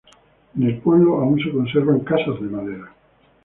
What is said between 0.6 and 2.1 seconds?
el pueblo, aún se conservan